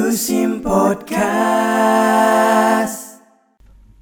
[0.00, 2.00] USIM Podcast.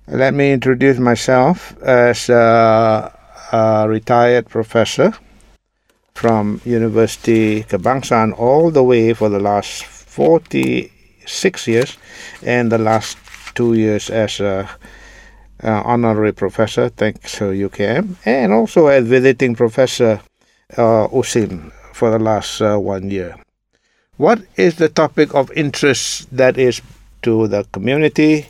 [0.06, 3.10] Let me introduce myself as a,
[3.52, 5.12] a retired professor
[6.14, 11.98] from University Kebangsaan all the way for the last 46 years
[12.42, 13.18] and the last
[13.56, 14.70] two years as a
[15.64, 20.20] uh, honorary professor thanks to UKM and also as visiting professor
[20.76, 23.34] uh, USIM for the last uh, one year.
[24.18, 26.82] What is the topic of interest that is
[27.22, 28.48] to the community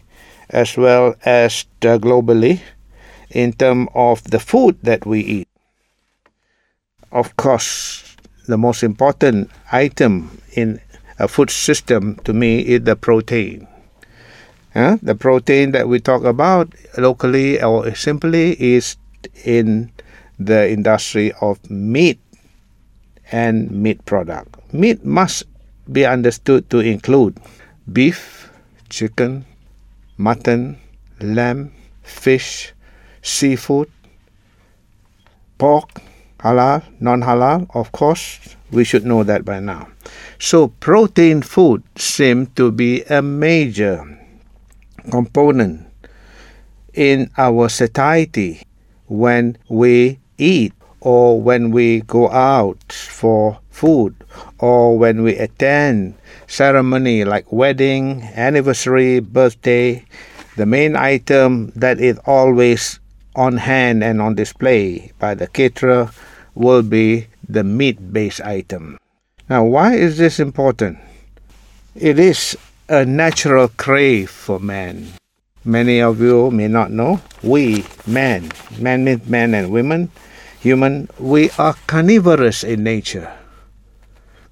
[0.48, 2.60] as well as globally
[3.28, 5.48] in terms of the food that we eat?
[7.12, 10.80] Of course, the most important item in
[11.18, 13.68] a food system to me is the protein.
[14.74, 18.96] Uh, the protein that we talk about locally or simply is
[19.44, 19.92] in
[20.38, 22.18] the industry of meat
[23.30, 24.56] and meat product.
[24.72, 25.44] Meat must
[25.90, 27.38] be understood to include
[27.92, 28.50] beef,
[28.88, 29.44] chicken,
[30.16, 30.78] mutton,
[31.20, 31.72] lamb,
[32.02, 32.72] fish,
[33.22, 33.90] seafood,
[35.58, 36.00] pork,
[36.38, 39.88] halal, non halal, of course, we should know that by now.
[40.38, 44.04] So, protein food seem to be a major
[45.10, 45.86] component
[46.92, 48.62] in our satiety
[49.06, 54.14] when we eat or when we go out for food
[54.58, 56.14] or when we attend
[56.46, 60.04] ceremony like wedding, anniversary, birthday,
[60.56, 62.98] the main item that is always
[63.36, 66.10] on hand and on display by the caterer
[66.54, 68.98] will be the meat-based item.
[69.48, 70.98] Now, why is this important?
[71.94, 75.06] It is a natural crave for man.
[75.64, 77.20] Many of you may not know.
[77.42, 80.10] We, men, men men and women,
[80.60, 83.30] human, we are carnivorous in nature.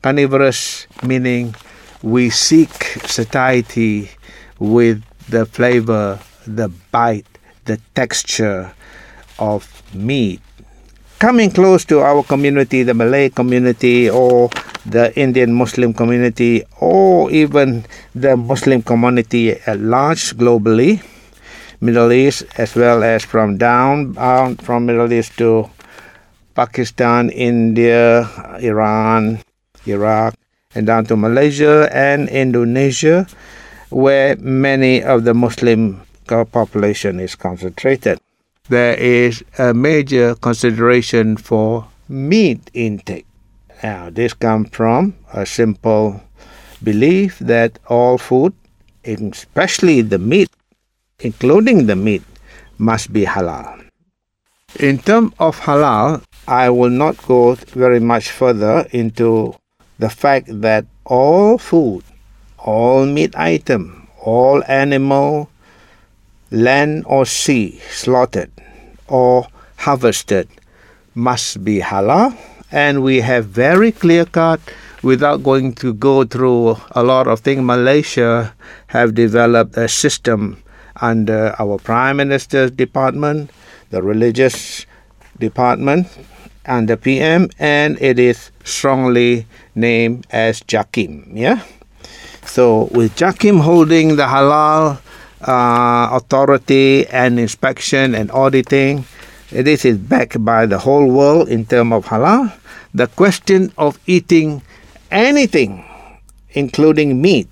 [0.02, 1.54] Carnivorous meaning
[2.02, 2.70] we seek
[3.02, 4.10] satiety
[4.58, 7.26] with the flavor, the bite,
[7.64, 8.72] the texture
[9.38, 10.40] of meat.
[11.18, 14.50] Coming close to our community, the Malay community, or
[14.84, 17.84] the Indian Muslim community, or even
[18.14, 21.02] the Muslim community at large globally,
[21.80, 25.68] Middle East, as well as from down, down from Middle East to
[26.56, 28.24] Pakistan, India,
[28.64, 29.44] Iran,
[29.84, 30.34] Iraq,
[30.74, 33.28] and down to Malaysia and Indonesia,
[33.92, 38.18] where many of the Muslim population is concentrated.
[38.68, 43.26] There is a major consideration for meat intake.
[43.82, 46.24] Now, this comes from a simple
[46.82, 48.54] belief that all food,
[49.04, 50.50] especially the meat,
[51.20, 52.24] including the meat,
[52.78, 53.84] must be halal.
[54.80, 59.56] In terms of halal, I will not go very much further into
[59.98, 62.04] the fact that all food,
[62.58, 65.50] all meat item, all animal,
[66.50, 68.50] land or sea slaughtered
[69.08, 70.48] or harvested
[71.14, 72.36] must be halal.
[72.70, 74.60] And we have very clear cut
[75.02, 77.62] without going to go through a lot of things.
[77.62, 78.54] Malaysia
[78.88, 80.62] have developed a system
[81.00, 83.50] under our prime minister's department
[83.90, 84.86] the religious
[85.38, 86.08] department
[86.66, 91.30] and the PM, and it is strongly named as JAKIM.
[91.32, 91.62] Yeah.
[92.44, 94.98] So with JAKIM holding the halal
[95.42, 99.04] uh, authority and inspection and auditing,
[99.50, 102.52] this is backed by the whole world in terms of halal.
[102.94, 104.62] The question of eating
[105.10, 105.84] anything,
[106.50, 107.48] including meat,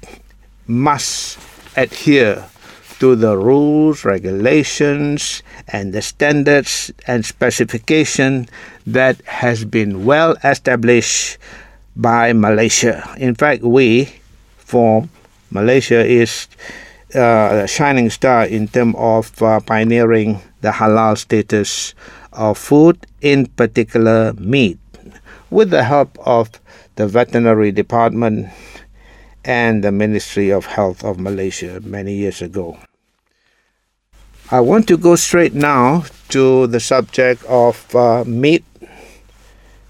[0.66, 1.38] must
[1.76, 2.44] adhere
[2.98, 8.48] to the rules, regulations, and the standards and specification
[8.86, 11.38] that has been well established
[11.96, 13.02] by Malaysia.
[13.18, 14.10] In fact, we,
[14.58, 15.08] for
[15.50, 16.48] Malaysia, is
[17.14, 21.94] uh, a shining star in terms of uh, pioneering the halal status
[22.32, 24.78] of food, in particular meat,
[25.50, 26.50] with the help of
[26.96, 28.48] the veterinary department
[29.44, 32.78] and the Ministry of Health of Malaysia many years ago.
[34.54, 38.64] I want to go straight now to the subject of uh, meat,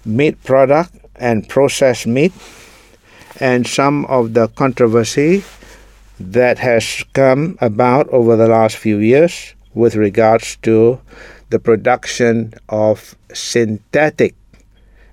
[0.03, 2.33] meat product, and processed meat,
[3.39, 5.43] and some of the controversy
[6.19, 10.99] that has come about over the last few years with regards to
[11.51, 14.33] the production of synthetic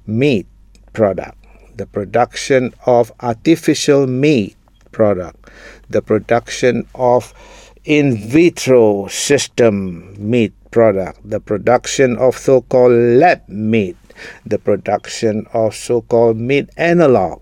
[0.06, 0.46] meat
[0.94, 1.36] product
[1.76, 4.56] the production of artificial meat
[4.92, 5.50] product,
[5.88, 7.32] the production of
[7.84, 13.96] in vitro system meat product, the production of so called lab meat,
[14.46, 17.40] the production of so called meat analog,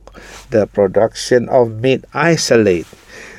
[0.51, 2.87] the production of meat isolate.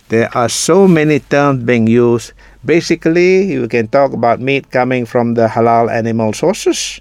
[0.10, 2.34] There are so many terms being used.
[2.64, 7.00] Basically, you can talk about meat coming from the halal animal sources,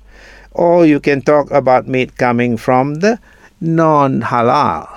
[0.53, 3.19] or you can talk about meat coming from the
[3.61, 4.89] non halal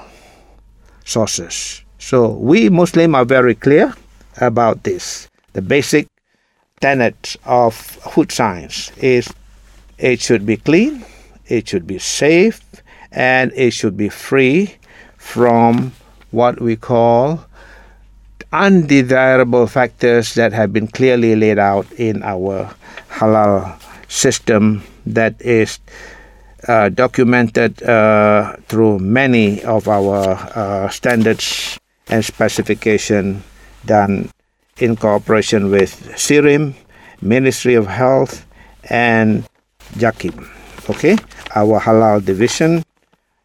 [1.03, 1.81] sources.
[1.97, 3.95] So, we Muslim are very clear
[4.37, 5.29] about this.
[5.53, 6.07] The basic
[6.81, 9.31] tenet of food science is
[9.97, 11.05] it should be clean,
[11.47, 12.61] it should be safe,
[13.11, 14.75] and it should be free
[15.17, 15.93] from
[16.31, 17.45] what we call
[18.51, 22.69] undesirable factors that have been clearly laid out in our
[23.09, 25.79] halal system that is
[26.67, 33.43] uh, documented uh, through many of our uh, standards and specification
[33.85, 34.29] done
[34.77, 36.75] in cooperation with SIRIM,
[37.21, 38.45] Ministry of Health,
[38.89, 39.47] and
[39.97, 40.47] JAKIM,
[40.89, 41.17] okay,
[41.55, 42.83] our halal division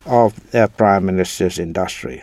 [0.07, 2.23] of the Prime Minister's industry.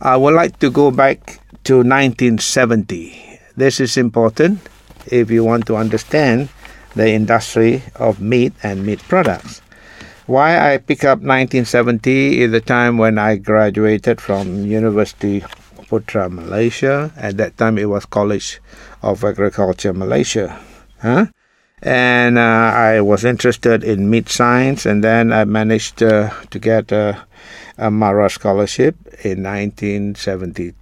[0.00, 3.40] I would like to go back to 1970.
[3.56, 4.60] This is important
[5.06, 6.48] if you want to understand
[6.94, 9.62] the industry of meat and meat products.
[10.26, 15.42] Why I pick up 1970 is the time when I graduated from University
[15.92, 17.12] Putra Malaysia.
[17.20, 18.64] At that time, it was College
[19.02, 20.58] of Agriculture Malaysia.
[21.02, 21.26] Huh?
[21.82, 26.92] And uh, I was interested in meat science, and then I managed uh, to get
[26.92, 27.20] a,
[27.76, 30.72] a Mara scholarship in 1972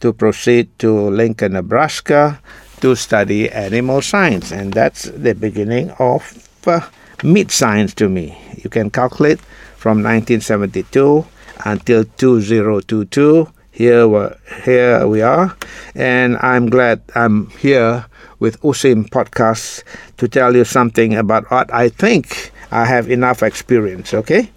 [0.00, 2.40] to proceed to Lincoln, Nebraska
[2.80, 6.80] to study animal science, and that's the beginning of uh,
[7.22, 8.38] meat science to me.
[8.56, 9.40] You can calculate
[9.76, 11.26] from 1972
[11.64, 13.52] until 2022.
[13.76, 14.24] Here, we
[14.64, 15.54] here we are,
[15.94, 18.06] and I'm glad I'm here
[18.40, 19.84] with USIM podcast
[20.16, 24.14] to tell you something about what I think I have enough experience.
[24.14, 24.48] Okay,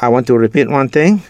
[0.00, 1.20] I want to repeat one thing.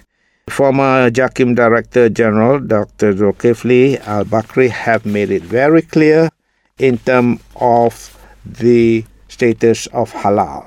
[0.50, 3.12] Former JAKIM Director General Dr.
[3.12, 6.30] Zulkifli Al Bakri have made it very clear
[6.78, 8.14] in terms of
[8.46, 10.62] the status of halal.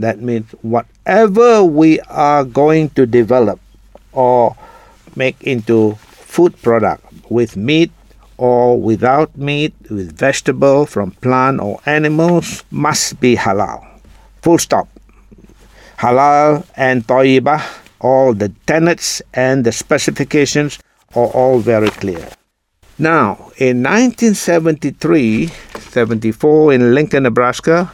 [0.00, 3.60] That means whatever we are going to develop
[4.10, 4.56] or
[5.14, 5.96] make into
[6.36, 7.90] food product with meat
[8.36, 13.80] or without meat, with vegetable from plant or animals must be halal.
[14.42, 14.86] Full stop.
[15.96, 17.62] Halal and tayyibah,
[18.00, 20.78] all the tenets and the specifications
[21.14, 22.28] are all very clear.
[22.98, 25.48] Now, in 1973
[25.96, 27.90] 74 in Lincoln, Nebraska,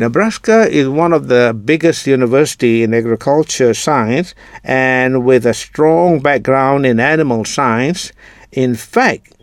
[0.00, 6.86] Nebraska is one of the biggest university in agriculture science and with a strong background
[6.86, 8.10] in animal science.
[8.50, 9.34] In fact,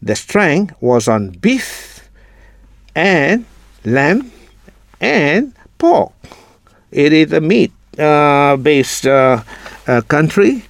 [0.00, 2.08] the strength was on beef
[2.94, 3.44] and
[3.84, 4.30] lamb
[5.00, 6.12] and pork.
[6.92, 9.42] It is a meat uh, based uh,
[9.88, 10.62] uh, country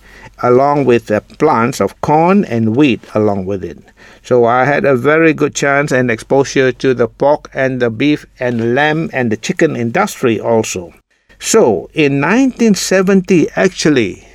[0.43, 3.77] along with the plants of corn and wheat along with it.
[4.29, 8.27] So I had a very good chance and exposure to the pork and the beef
[8.39, 10.93] and lamb and the chicken industry also.
[11.39, 14.29] So in 1970, actually,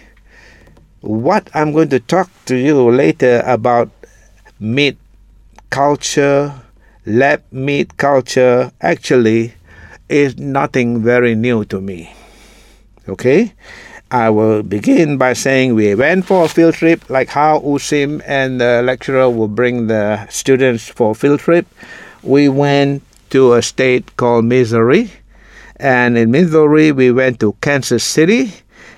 [1.02, 3.92] what I'm going to talk to you later about
[4.60, 4.98] meat
[5.70, 6.60] culture,
[7.06, 9.54] lab meat culture, actually
[10.10, 12.12] is nothing very new to me.
[13.08, 13.54] Okay?
[14.14, 18.62] I will begin by saying we went for a field trip, like how Usim and
[18.62, 21.66] the lecturer will bring the students for a field trip.
[22.22, 25.10] We went to a state called Missouri,
[25.78, 28.54] and in Missouri we went to Kansas City,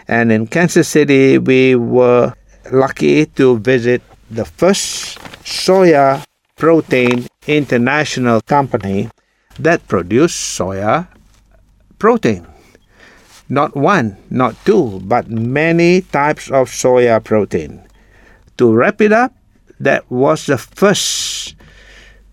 [0.05, 2.33] and in Kansas City we were
[2.69, 6.25] lucky to visit the first soya
[6.57, 9.09] protein international company
[9.59, 11.07] that produced soya
[11.99, 12.45] protein
[13.49, 17.83] not one, not two, but many types of soya protein.
[18.57, 19.35] To wrap it up,
[19.79, 21.55] that was the first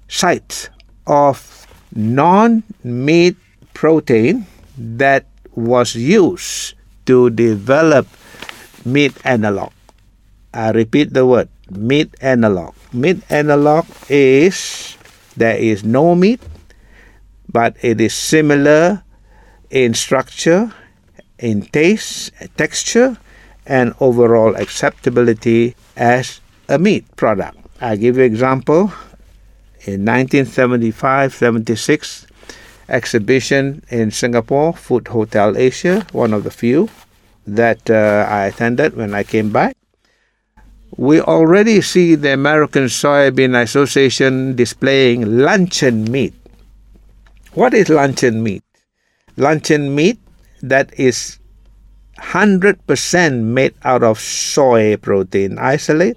[0.08, 0.70] site
[1.06, 3.36] of non meat
[3.74, 4.46] protein
[4.78, 6.74] that was used
[7.06, 8.06] to develop
[8.84, 9.72] meat analog.
[10.54, 12.74] I repeat the word meat analog.
[12.92, 14.96] Meat analog is
[15.36, 16.40] there is no meat,
[17.50, 19.02] but it is similar
[19.70, 20.72] in structure
[21.42, 23.18] in taste, texture,
[23.66, 27.58] and overall acceptability as a meat product.
[27.80, 28.92] I give you example.
[29.84, 32.26] In 1975-76
[32.88, 36.88] exhibition in Singapore, Food Hotel Asia, one of the few
[37.46, 39.76] that uh, I attended when I came back.
[40.96, 46.34] We already see the American Soybean Association displaying luncheon meat.
[47.54, 48.62] What is luncheon meat?
[49.36, 50.18] Luncheon meat
[50.62, 51.38] that is
[52.18, 56.16] 100% made out of soy protein isolate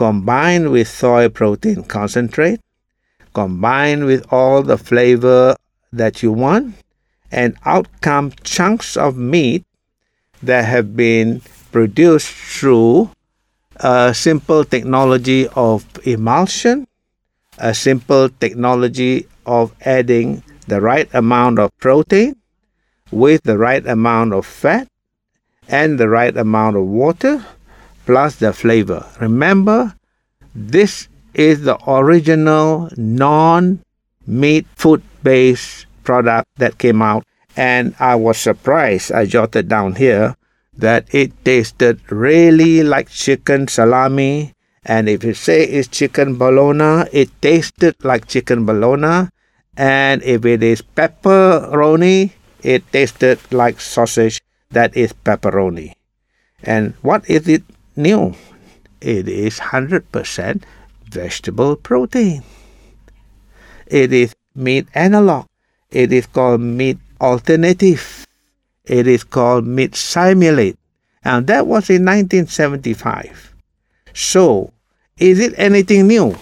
[0.00, 2.58] combined with soy protein concentrate,
[3.34, 5.54] combined with all the flavor
[5.92, 6.74] that you want,
[7.30, 9.62] and out come chunks of meat
[10.42, 13.10] that have been produced through
[13.76, 16.88] a simple technology of emulsion,
[17.58, 22.34] a simple technology of adding the right amount of protein
[23.10, 24.88] with the right amount of fat
[25.68, 27.44] and the right amount of water
[28.06, 29.06] plus the flavor.
[29.20, 29.94] Remember,
[30.54, 33.80] this is the original non
[34.26, 37.24] meat food based product that came out,
[37.56, 39.12] and I was surprised.
[39.12, 40.34] I jotted down here
[40.76, 44.54] that it tasted really like chicken salami.
[44.84, 49.28] And if you say it's chicken bologna, it tasted like chicken bologna.
[49.76, 54.40] And if it is pepperoni, it tasted like sausage
[54.70, 55.94] that is pepperoni.
[56.62, 57.62] And what is it
[57.96, 58.34] new?
[59.00, 60.62] It is 100%
[61.10, 62.42] vegetable protein.
[63.86, 65.46] It is meat analog.
[65.90, 68.26] It is called meat alternative.
[68.84, 70.78] It is called meat simulate.
[71.24, 73.54] And that was in 1975.
[74.14, 74.72] So,
[75.18, 76.36] is it anything new?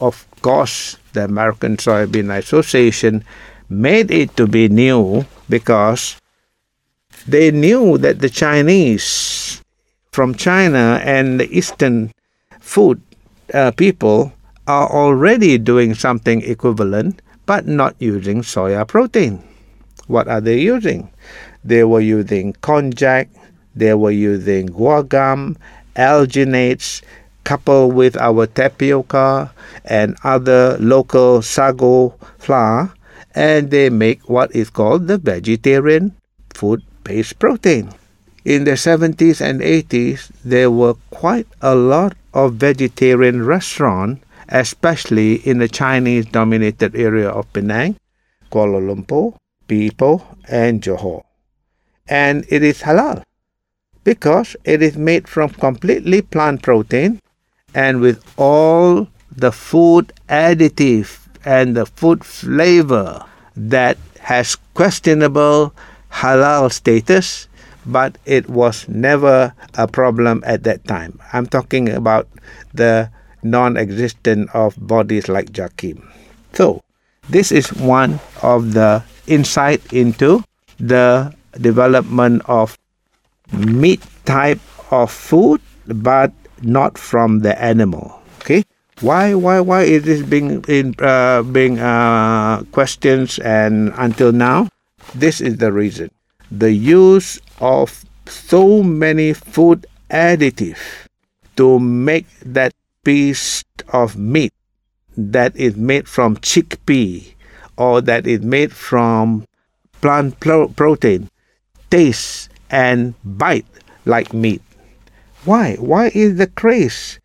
[0.00, 3.24] Of course, the American Soybean Association
[3.68, 6.16] made it to be new because
[7.26, 9.62] they knew that the Chinese
[10.12, 12.12] from China and the Eastern
[12.60, 13.00] food
[13.52, 14.32] uh, people
[14.66, 19.42] are already doing something equivalent but not using soya protein.
[20.06, 21.10] What are they using?
[21.64, 23.28] They were using konjac,
[23.74, 25.56] they were using guar gum,
[25.94, 27.02] alginates,
[27.44, 29.52] coupled with our tapioca
[29.84, 32.92] and other local sago flour,
[33.36, 36.16] and they make what is called the vegetarian
[36.54, 37.92] food based protein.
[38.44, 45.58] In the 70s and 80s, there were quite a lot of vegetarian restaurants, especially in
[45.58, 47.96] the Chinese dominated area of Penang,
[48.50, 49.36] Kuala Lumpur,
[49.68, 51.22] Ipoh, and Johor.
[52.08, 53.22] And it is halal
[54.04, 57.20] because it is made from completely plant protein
[57.74, 63.24] and with all the food additive and the food flavor
[63.56, 65.72] that has questionable
[66.10, 67.48] halal status
[67.86, 71.18] but it was never a problem at that time.
[71.32, 72.26] I'm talking about
[72.74, 73.08] the
[73.42, 76.02] non existence of bodies like Jakim.
[76.52, 76.82] So,
[77.30, 80.42] this is one of the insight into
[80.78, 82.76] the development of
[83.52, 84.60] meat type
[84.90, 88.20] of food, but not from the animal.
[88.42, 88.64] Okay,
[89.00, 94.68] why why why is this being in uh, being uh, questions and until now?
[95.14, 96.10] This is the reason
[96.50, 101.06] the use of so many food additives
[101.56, 102.72] to make that
[103.04, 104.52] piece of meat
[105.16, 107.34] that is made from chickpea
[107.76, 109.46] or that is made from
[110.00, 111.30] plant pro- protein
[111.90, 113.66] taste and bite
[114.04, 114.62] like meat.
[115.44, 115.76] Why?
[115.76, 117.20] Why is the craze?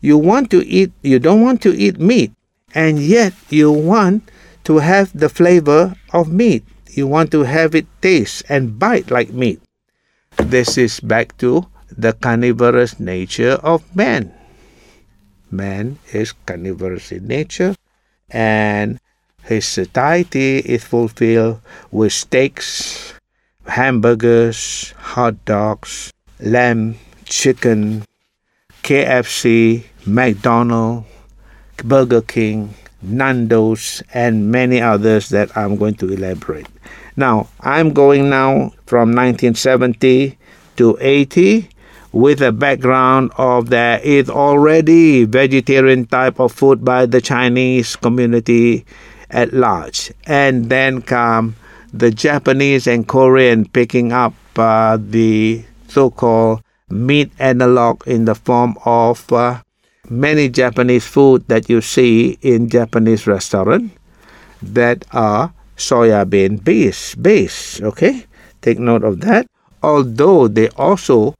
[0.00, 2.32] You want to eat, you don't want to eat meat,
[2.74, 4.30] and yet you want
[4.64, 6.64] to have the flavor of meat.
[6.90, 9.60] You want to have it taste and bite like meat.
[10.36, 14.32] This is back to the carnivorous nature of man.
[15.50, 17.74] Man is carnivorous in nature,
[18.30, 19.00] and
[19.42, 23.14] his satiety is fulfilled with steaks,
[23.66, 28.04] hamburgers, hot dogs, lamb, chicken,
[28.82, 31.06] KFC, McDonald's,
[31.84, 36.66] Burger King, Nando's, and many others that I'm going to elaborate.
[37.16, 40.38] Now, I'm going now from 1970
[40.76, 41.68] to 80
[42.12, 48.84] with a background of there is already vegetarian type of food by the Chinese community
[49.30, 50.12] at large.
[50.26, 51.56] And then come
[51.92, 59.30] the Japanese and Korean picking up uh, the so-called meat analog in the form of
[59.32, 59.60] uh,
[60.08, 63.92] many Japanese food that you see in Japanese restaurant
[64.62, 68.24] that are soya bean base base okay?
[68.62, 69.46] Take note of that.
[69.82, 71.34] Although they also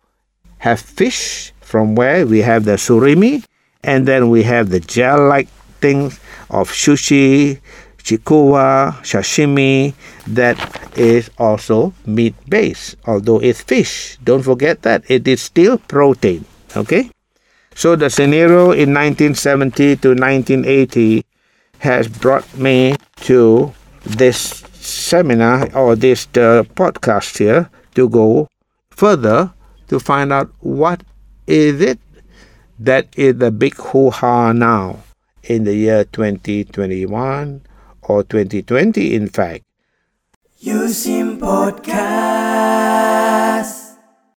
[0.58, 3.44] have fish from where we have the surimi
[3.82, 5.48] and then we have the gel like
[5.80, 7.58] things of sushi
[8.02, 9.94] chikuwa sashimi
[10.34, 10.58] that
[10.98, 16.44] is also meat based although it's fish don't forget that it is still protein
[16.76, 17.10] okay
[17.74, 21.24] so the scenario in 1970 to 1980
[21.78, 28.48] has brought me to this seminar or this uh, podcast here to go
[28.90, 29.52] further
[29.86, 31.02] to find out what
[31.46, 31.98] is it
[32.78, 34.98] that is the big hoo-ha now
[35.42, 37.62] in the year 2021
[38.02, 39.64] or 2020 in fact.
[40.58, 43.07] USIM Podcast.